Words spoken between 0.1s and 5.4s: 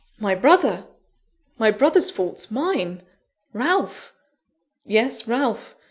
"My brother! my brother's faults mine! Ralph!" "Yes,